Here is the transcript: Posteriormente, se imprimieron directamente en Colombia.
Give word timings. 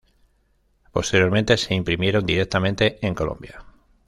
Posteriormente, 0.91 1.57
se 1.57 1.75
imprimieron 1.75 2.25
directamente 2.25 2.97
en 3.05 3.13
Colombia. 3.13 3.63